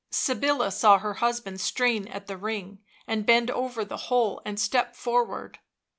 Sybilla 0.09 0.71
saw 0.71 0.97
her 0.97 1.13
husband 1.13 1.61
strain 1.61 2.07
at 2.07 2.25
the 2.25 2.35
ring 2.35 2.79
and 3.05 3.23
bend 3.23 3.51
over 3.51 3.85
the 3.85 3.97
hole, 4.09 4.41
and 4.43 4.59
stepped 4.59 4.95
forward. 4.95 5.59